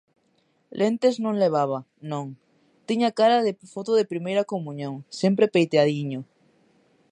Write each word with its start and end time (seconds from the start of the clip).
Lentes 0.79 1.15
non 1.23 1.39
levaba; 1.43 1.79
non; 2.11 2.25
tiña 2.87 3.15
cara 3.19 3.37
de 3.45 3.51
foto 3.73 3.91
de 3.95 4.09
primeira 4.11 4.47
comuñón, 4.51 4.95
sempre 5.19 5.51
peiteadiño. 5.53 6.21